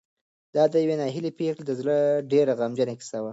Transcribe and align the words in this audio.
دا 0.55 0.63
د 0.71 0.73
یوې 0.83 0.95
ناهیلې 1.01 1.31
پېغلې 1.39 1.63
د 1.67 1.71
زړه 1.79 1.97
ډېره 2.31 2.51
غمجنه 2.59 2.93
کیسه 2.99 3.17
وه. 3.23 3.29